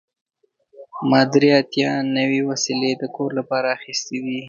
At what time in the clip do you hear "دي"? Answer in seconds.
4.25-4.37